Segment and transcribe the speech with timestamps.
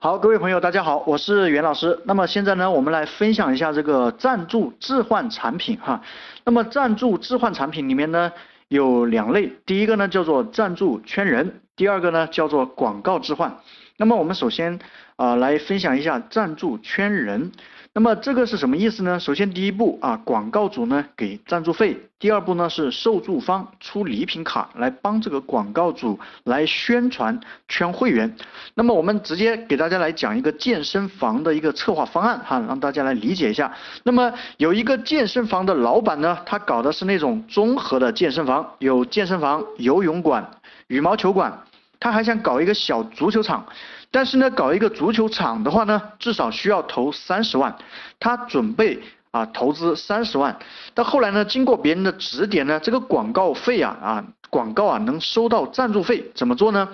[0.00, 1.98] 好，各位朋友，大家好，我是袁老师。
[2.04, 6.00] 那么现在呢，我们来分享一下这个赞助置换产品哈。
[6.44, 8.32] 那么赞助置换产品里面呢
[8.68, 13.56] 有两类，第一个呢叫做赞助圈人，第二个呢叫做广告置换。
[13.96, 14.78] 那么我们首先
[15.16, 17.50] 啊来分享一下赞助圈人。
[17.94, 19.18] 那么这个是什么意思呢？
[19.18, 28.36] 首先第一步啊，广告主呢给赞助费；第二步呢是受助方出礼品卡来帮这个广告主来宣传圈会员。
[28.74, 33.72] 那么我们直接给大家来讲一个健身房的一个策划方案哈，让大家来理解一下。
[34.04, 40.48] 那么有一个健身房的老板呢，他搞的是那种综合的健身房，有健身房、游泳馆、
[40.86, 41.64] 羽毛球馆，
[42.00, 43.66] 他还想搞一个小足球场。
[44.10, 47.76] 但是呢，搞一个足球场的话呢，至少需要投三十万，
[48.18, 48.98] 他准备
[49.32, 50.58] 啊投资三十万，
[50.94, 56.88] 但后来呢，经过别人的指点呢，这个广告费啊啊广告啊能收到赞助费，怎么做呢？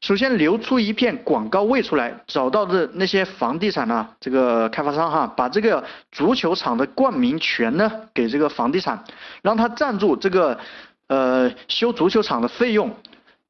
[0.00, 9.04] 首先留出一片广告位出来，找到的那些房地产啊这个开发商哈，把这个足球场的冠名权呢给这个房地产，
[9.42, 10.58] 让他赞助这个
[11.06, 12.92] 呃修足球场的费用。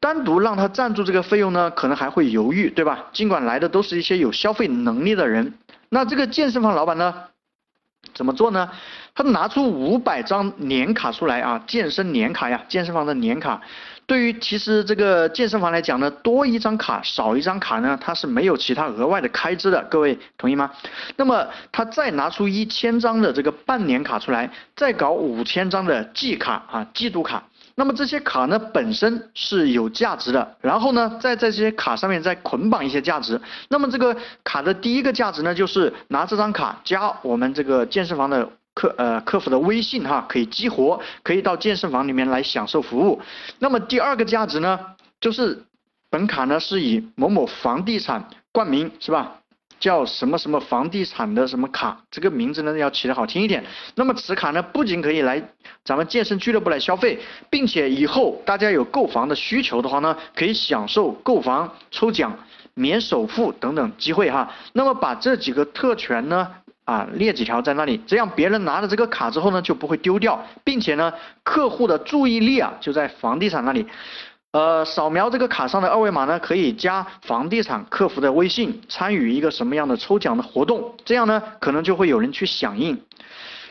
[0.00, 3.06] 单独让他赞助这个费用呢，可能还会犹豫，对吧？
[3.12, 5.55] 尽管来的都是一些有消费能力的人，
[5.88, 7.14] 那这个健身房老板呢，
[8.14, 8.70] 怎么做呢？
[9.14, 13.60] 他拿出五百张年卡出来啊，健身年卡呀，健身房的年卡。
[14.06, 20.70] 对于其实这个健身房来讲呢，多一张卡少一张卡呢，它是没有其他额外的开支的，各位同意吗？
[21.16, 27.42] 那么他再拿出一千张的这个半年卡出来，再搞五千张的季卡啊，季度卡。
[27.78, 33.40] 那么这些卡呢本身是有价值的，然后呢再在这些卡上面再捆绑一些价值。
[33.68, 43.22] 那么这个卡的第一个价值呢，就是拿这张卡加我们这个健身房的客呃客服的微信哈，可以激活，可以到健身房里面来享受服务。
[43.60, 44.80] 那么第二个价值呢，
[45.20, 45.62] 就是
[46.10, 49.34] 本卡呢是以某某房地产冠名是吧？
[49.80, 53.64] 叫什么什么房地产的什么卡，这个名字呢要起得好听一点。
[53.94, 55.42] 那么此卡呢，不仅可以来
[55.84, 57.18] 咱们健身俱乐部来消费，
[57.48, 62.36] 并且以后大家有购房的需求的话呢，可以享受购房抽奖、
[62.74, 64.52] 免首付等等机会哈。
[64.72, 66.48] 那么把这几个特权呢，
[66.84, 71.12] 啊列几条在那里，这样别人拿了这个卡之后呢，就不会丢掉，并且呢，
[71.42, 73.86] 客户的注意力啊就在房地产那里。
[74.53, 80.95] 呃，扫描这个卡上的二维码呢，可以加房地产客服的微信，参与一个什么样的抽奖的活动？
[81.05, 82.98] 这样呢，可能就会有人去响应。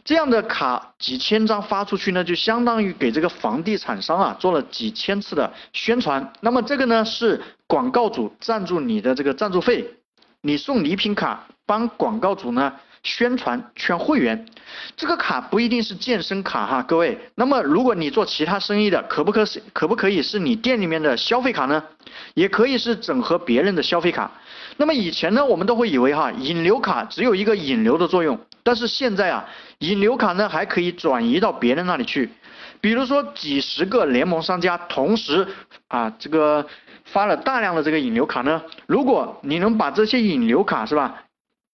[0.05, 6.31] 这样的卡几千张发出去呢，就相当于给这个房地产商啊做了几千次的宣传。
[6.41, 9.95] 那么这个呢是广告主赞助你的这个赞助费，
[10.41, 12.71] 你送礼品卡帮广告主呢。
[13.03, 14.45] 宣传圈会员，
[14.95, 17.17] 这个卡不一定是健身卡哈，各位。
[17.35, 19.43] 那么如果你做其他生意的，可不可
[19.73, 21.83] 可不可以是你店里面的消费卡呢？
[22.33, 24.31] 也可以是整合别人的消费卡。
[24.77, 29.45] 那么以前呢，我们都会以为哈，引流卡只有一个引流的作用，但是现在啊，
[29.79, 32.29] 引流卡呢还可以转移到别人那里去。
[32.79, 35.47] 比如说几十个联盟商家同时
[35.87, 36.63] 啊这个
[37.05, 41.23] 发了大量的这个引流卡呢，如果你能把这些引流卡是吧？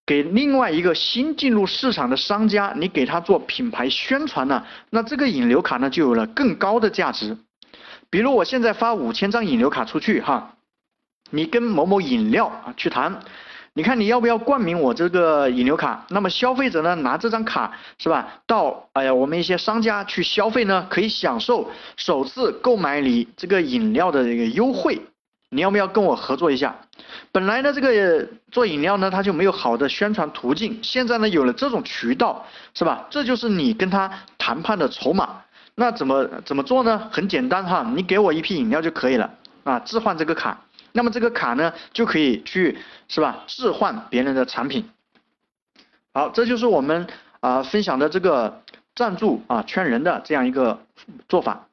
[0.06, 7.38] 给另外一个新进入市场的商家，你给他做品牌宣传呢，那这个引流卡呢就有了更高的价值。
[8.10, 10.56] 比如我现在发五千张引流卡出去哈，
[11.32, 13.18] 你跟某某饮料啊去谈，
[13.74, 16.06] 你看你要不要冠名我这个引流卡？
[16.10, 25.02] 那么消费者呢拿这张卡是吧，到哎呀我们一些商家去消费呢，可以享受首次购买你这个饮料的这个优惠。
[25.54, 26.76] 你要不要跟我合作一下？
[27.32, 30.80] 本来呢，这个做饮料呢，它就没有好的宣传途径。
[30.84, 33.06] 现在呢，有了这种渠道，是吧？
[33.10, 35.42] 这就是你跟他谈判的筹码。
[35.76, 37.10] 那怎么怎么做呢？
[37.12, 39.30] 很简单哈，你给我一批饮料就可以了
[39.64, 40.60] 啊，置换这个卡。
[40.92, 42.78] 那么这个卡呢，就可以去
[43.08, 43.44] 是吧？
[43.48, 44.90] 置换别人的产品。
[46.14, 47.08] 好，这就是我们
[47.40, 48.62] 啊分享的这个
[48.96, 50.80] 赞助啊圈人的这样一个
[51.28, 51.68] 做法。